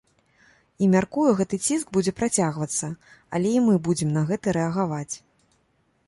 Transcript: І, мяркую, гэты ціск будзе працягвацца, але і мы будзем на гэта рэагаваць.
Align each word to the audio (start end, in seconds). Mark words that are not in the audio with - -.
І, 0.35 0.85
мяркую, 0.93 1.25
гэты 1.41 1.57
ціск 1.65 1.91
будзе 1.97 2.13
працягвацца, 2.21 2.89
але 3.39 3.51
і 3.59 3.59
мы 3.67 3.75
будзем 3.89 4.09
на 4.15 4.23
гэта 4.31 4.47
рэагаваць. 4.57 5.15